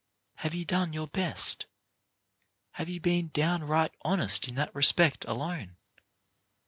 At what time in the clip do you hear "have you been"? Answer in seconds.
2.71-3.27